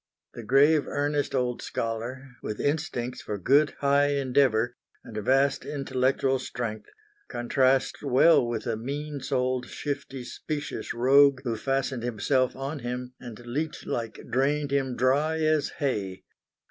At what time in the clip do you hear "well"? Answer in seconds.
8.01-8.43